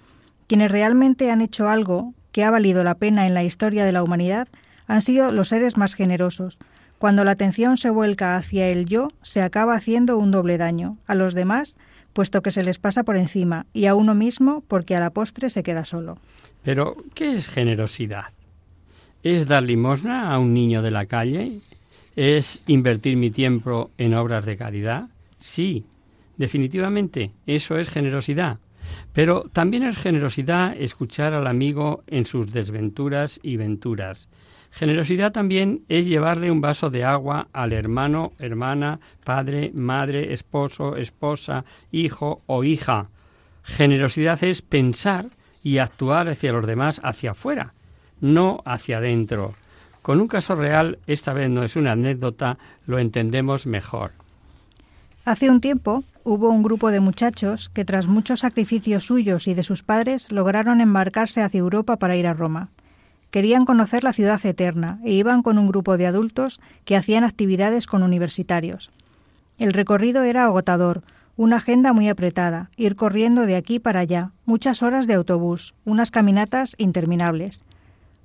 [0.46, 4.02] Quienes realmente han hecho algo que ha valido la pena en la historia de la
[4.02, 4.48] humanidad
[4.86, 6.58] han sido los seres más generosos,
[7.02, 11.16] cuando la atención se vuelca hacia el yo, se acaba haciendo un doble daño, a
[11.16, 11.74] los demás,
[12.12, 15.50] puesto que se les pasa por encima, y a uno mismo, porque a la postre
[15.50, 16.18] se queda solo.
[16.62, 18.26] Pero, ¿qué es generosidad?
[19.24, 21.58] ¿Es dar limosna a un niño de la calle?
[22.14, 25.08] ¿Es invertir mi tiempo en obras de caridad?
[25.40, 25.84] Sí,
[26.36, 28.58] definitivamente, eso es generosidad.
[29.12, 34.28] Pero también es generosidad escuchar al amigo en sus desventuras y venturas,
[34.72, 41.66] Generosidad también es llevarle un vaso de agua al hermano, hermana, padre, madre, esposo, esposa,
[41.90, 43.08] hijo o hija.
[43.62, 45.26] Generosidad es pensar
[45.62, 47.74] y actuar hacia los demás hacia afuera,
[48.20, 49.54] no hacia adentro.
[50.00, 52.56] Con un caso real, esta vez no es una anécdota,
[52.86, 54.12] lo entendemos mejor.
[55.26, 59.62] Hace un tiempo hubo un grupo de muchachos que tras muchos sacrificios suyos y de
[59.62, 62.70] sus padres lograron embarcarse hacia Europa para ir a Roma.
[63.32, 67.86] Querían conocer la ciudad eterna e iban con un grupo de adultos que hacían actividades
[67.86, 68.92] con universitarios.
[69.56, 71.02] El recorrido era agotador,
[71.38, 76.10] una agenda muy apretada, ir corriendo de aquí para allá, muchas horas de autobús, unas
[76.10, 77.64] caminatas interminables.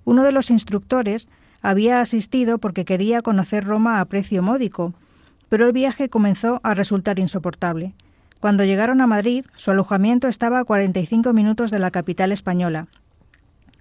[0.03, 1.29] Uno de los instructores
[1.61, 4.93] había asistido porque quería conocer Roma a precio módico,
[5.47, 7.93] pero el viaje comenzó a resultar insoportable.
[8.41, 12.87] Cuando llegaron a Madrid, su alojamiento estaba a 45 minutos de la capital española.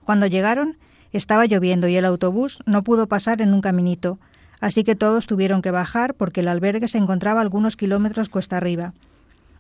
[0.05, 0.77] Cuando llegaron,
[1.13, 4.19] estaba lloviendo y el autobús no pudo pasar en un caminito,
[4.61, 8.93] así que todos tuvieron que bajar porque el albergue se encontraba algunos kilómetros cuesta arriba.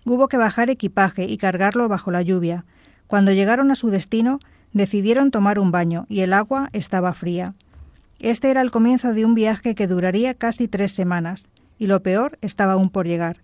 [0.05, 2.65] Hubo que bajar equipaje y cargarlo bajo la lluvia.
[3.07, 4.39] Cuando llegaron a su destino,
[4.73, 7.55] decidieron tomar un baño y el agua estaba fría.
[8.19, 12.39] Este era el comienzo de un viaje que duraría casi tres semanas, y lo peor
[12.41, 13.39] estaba aún por llegar.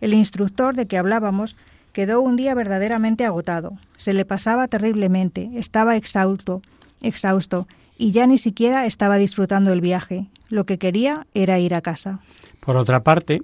[0.00, 1.56] El instructor de que hablábamos
[1.92, 3.78] quedó un día verdaderamente agotado.
[3.96, 6.62] Se le pasaba terriblemente, estaba exhausto,
[7.02, 7.66] exhausto,
[7.98, 10.26] y ya ni siquiera estaba disfrutando el viaje.
[10.48, 12.20] Lo que quería era ir a casa.
[12.60, 13.42] Por otra parte,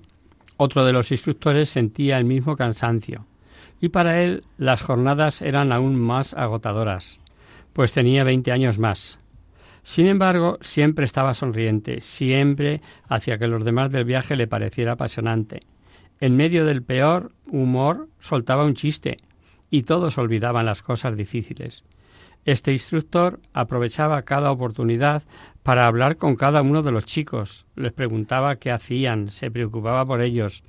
[0.57, 3.27] otro de los instructores sentía el mismo cansancio,
[3.81, 7.19] y para él las jornadas eran aún más agotadoras,
[7.73, 9.19] pues tenía veinte años más.
[9.85, 15.61] Sin embargo, siempre estaba sonriente, siempre hacia que los demás del viaje le pareciera apasionante.
[16.21, 19.19] En medio del peor humor soltaba un chiste,
[19.71, 21.85] y todos olvidaban las cosas difíciles.
[22.45, 25.22] Este instructor aprovechaba cada oportunidad
[25.62, 30.22] para hablar con cada uno de los chicos, les preguntaba qué hacían, se preocupaba por
[30.22, 30.62] ellos,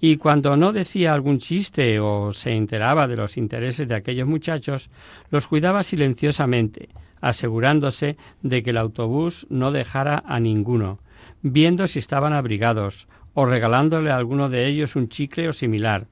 [0.00, 4.88] y cuando no decía algún chiste o se enteraba de los intereses de aquellos muchachos,
[5.30, 6.88] los cuidaba silenciosamente,
[7.20, 11.00] asegurándose de que el autobús no dejara a ninguno,
[11.42, 16.06] viendo si estaban abrigados, o regalándole a alguno de ellos un chicle o similar.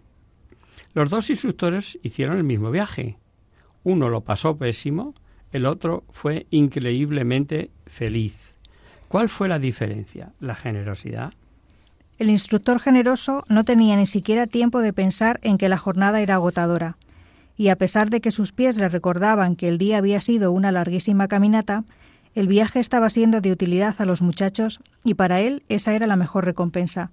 [0.92, 3.16] Los dos instructores hicieron el mismo viaje,
[3.84, 5.14] uno lo pasó pésimo,
[5.52, 8.54] el otro fue increíblemente feliz.
[9.08, 10.32] ¿Cuál fue la diferencia?
[10.40, 11.32] La generosidad.
[12.18, 16.34] El instructor generoso no tenía ni siquiera tiempo de pensar en que la jornada era
[16.34, 16.96] agotadora,
[17.56, 20.72] y a pesar de que sus pies le recordaban que el día había sido una
[20.72, 21.84] larguísima caminata,
[22.34, 26.16] el viaje estaba siendo de utilidad a los muchachos y para él esa era la
[26.16, 27.10] mejor recompensa.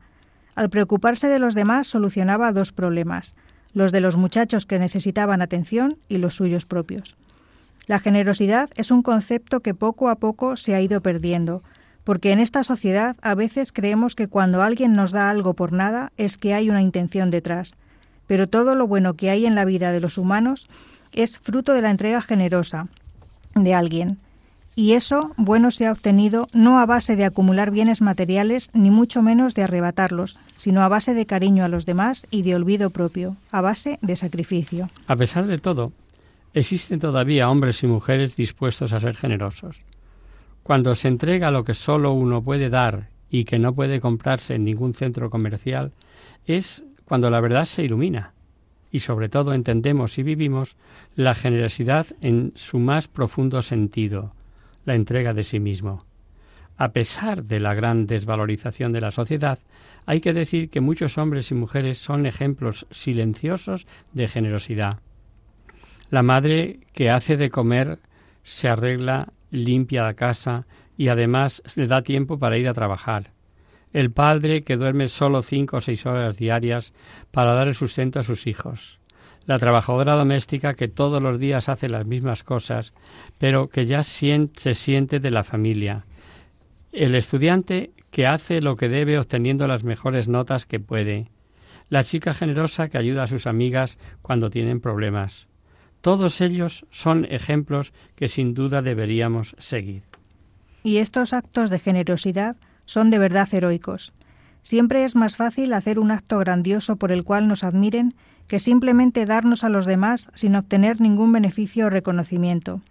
[0.53, 3.35] Al preocuparse de los demás solucionaba dos problemas,
[3.75, 7.15] los de los muchachos que necesitaban atención y los suyos propios.
[7.85, 11.61] La generosidad es un concepto que poco a poco se ha ido perdiendo,
[12.03, 16.11] porque en esta sociedad a veces creemos que cuando alguien nos da algo por nada
[16.17, 17.75] es que hay una intención detrás,
[18.25, 20.67] pero todo lo bueno que hay en la vida de los humanos
[21.11, 22.87] es fruto de la entrega generosa
[23.55, 24.19] de alguien,
[24.75, 29.21] y eso bueno se ha obtenido no a base de acumular bienes materiales, ni mucho
[29.21, 33.37] menos de arrebatarlos, sino a base de cariño a los demás y de olvido propio,
[33.51, 34.89] a base de sacrificio.
[35.07, 35.93] A pesar de todo,
[36.53, 39.83] existen todavía hombres y mujeres dispuestos a ser generosos.
[40.63, 44.65] Cuando se entrega lo que solo uno puede dar y que no puede comprarse en
[44.65, 45.91] ningún centro comercial,
[46.47, 48.33] es cuando la verdad se ilumina
[48.91, 50.75] y sobre todo entendemos y vivimos
[51.15, 54.31] la generosidad en su más profundo sentido,
[54.85, 56.05] la entrega de sí mismo.
[56.77, 59.59] A pesar de la gran desvalorización de la sociedad,
[60.05, 64.99] hay que decir que muchos hombres y mujeres son ejemplos silenciosos de generosidad.
[66.09, 67.99] La madre que hace de comer,
[68.43, 70.67] se arregla, limpia la casa
[70.97, 73.31] y además le da tiempo para ir a trabajar.
[73.91, 76.93] El padre que duerme solo cinco o seis horas diarias
[77.31, 78.99] para dar el sustento a sus hijos
[79.45, 82.93] la trabajadora doméstica que todos los días hace las mismas cosas,
[83.39, 86.05] pero que ya se siente de la familia,
[86.91, 91.29] el estudiante que hace lo que debe obteniendo las mejores notas que puede,
[91.89, 95.47] la chica generosa que ayuda a sus amigas cuando tienen problemas.
[96.01, 100.03] Todos ellos son ejemplos que sin duda deberíamos seguir.
[100.83, 104.13] Y estos actos de generosidad son de verdad heroicos.
[104.61, 108.13] Siempre es más fácil hacer un acto grandioso por el cual nos admiren
[108.47, 112.81] que simplemente darnos a los demás sin obtener ningún beneficio o reconocimiento.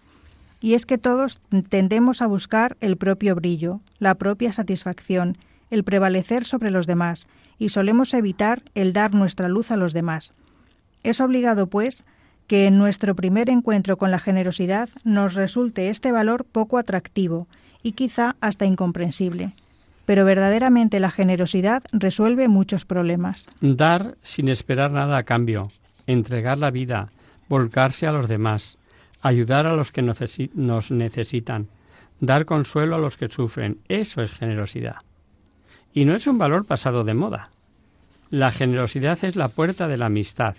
[0.61, 5.37] Y es que todos tendemos a buscar el propio brillo, la propia satisfacción,
[5.71, 7.27] el prevalecer sobre los demás,
[7.59, 10.33] y solemos evitar el dar nuestra luz a los demás.
[11.03, 12.05] Es obligado, pues,
[12.47, 17.47] que en nuestro primer encuentro con la generosidad nos resulte este valor poco atractivo
[17.83, 19.55] y quizá hasta incomprensible
[20.07, 23.51] pero verdaderamente la generosidad resuelve muchos problemas.
[23.61, 25.71] Dar sin esperar nada a cambio,
[26.07, 27.09] entregar la vida,
[27.49, 28.79] volcarse a los demás,
[29.23, 31.69] ayudar a los que nos necesitan,
[32.21, 34.97] dar consuelo a los que sufren, eso es generosidad.
[35.93, 37.51] Y no es un valor pasado de moda.
[38.31, 40.57] La generosidad es la puerta de la amistad,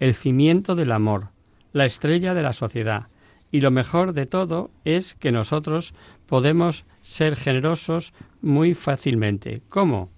[0.00, 1.28] el cimiento del amor,
[1.72, 3.06] la estrella de la sociedad,
[3.50, 5.94] y lo mejor de todo es que nosotros
[6.26, 9.62] podemos ser generosos muy fácilmente.
[9.68, 10.08] ¿Cómo?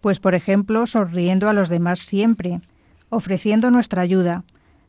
[0.00, 2.60] Pues por ejemplo, sonriendo a los demás siempre,
[3.10, 4.44] ofreciendo nuestra ayuda,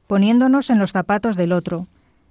[0.08, 1.88] poniéndonos en los zapatos del otro,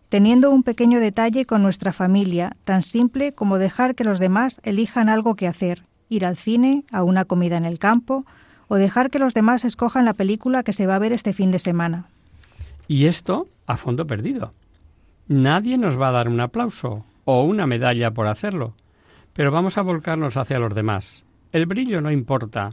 [0.09, 5.09] teniendo un pequeño detalle con nuestra familia, tan simple como dejar que los demás elijan
[5.09, 8.25] algo que hacer, ir al cine, a una comida en el campo,
[8.69, 11.51] o dejar que los demás escojan la película que se va a ver este fin
[11.51, 12.07] de semana.
[12.87, 14.53] Y esto a fondo perdido.
[15.27, 18.73] Nadie nos va a dar un aplauso o una medalla por hacerlo,
[19.35, 21.25] pero vamos a volcarnos hacia los demás.
[21.53, 22.71] El brillo no importa.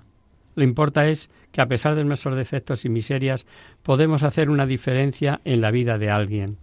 [0.56, 3.46] Lo importa es que a pesar de nuestros defectos y miserias
[3.84, 6.58] podemos hacer una diferencia en la vida de alguien.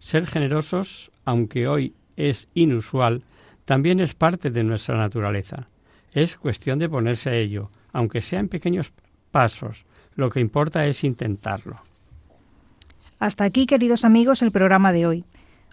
[0.00, 3.22] Ser generosos, aunque hoy es inusual,
[3.64, 5.64] también es parte de nuestra naturaleza.
[6.12, 8.92] Es cuestión de ponerse a ello, aunque sea en pequeños
[9.30, 9.86] pasos.
[10.14, 11.80] Lo que importa es intentarlo.
[13.18, 15.24] Hasta aquí, queridos amigos, el programa de hoy.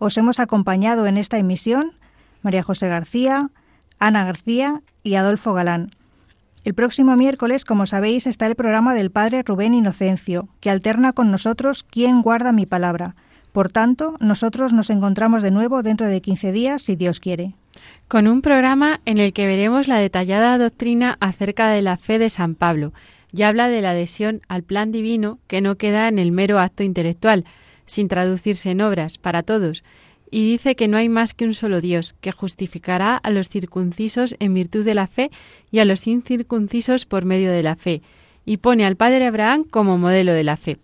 [0.00, 1.92] os hemos acompañado en esta emisión
[2.42, 3.50] María José García,
[3.98, 5.90] Ana García y Adolfo Galán.
[6.64, 11.30] El próximo miércoles, como sabéis, está el programa del Padre Rubén Inocencio, que alterna con
[11.30, 13.14] nosotros ¿Quién guarda mi palabra?
[13.52, 17.54] Por tanto, nosotros nos encontramos de nuevo dentro de 15 días, si Dios quiere.
[18.08, 22.30] Con un programa en el que veremos la detallada doctrina acerca de la fe de
[22.30, 22.92] San Pablo,
[23.32, 26.82] y habla de la adhesión al plan divino que no queda en el mero acto
[26.82, 27.44] intelectual,
[27.90, 29.84] sin traducirse en obras, para todos,
[30.30, 34.36] y dice que no hay más que un solo Dios, que justificará a los circuncisos
[34.38, 35.30] en virtud de la fe
[35.70, 38.02] y a los incircuncisos por medio de la fe,
[38.46, 40.78] y pone al padre Abraham como modelo de la fe.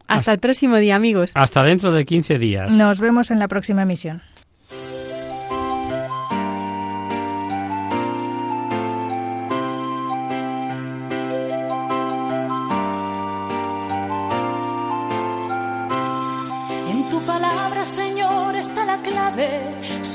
[0.00, 1.32] Hasta, Hasta el próximo día, amigos.
[1.34, 2.72] Hasta dentro de 15 días.
[2.72, 4.22] Nos vemos en la próxima emisión.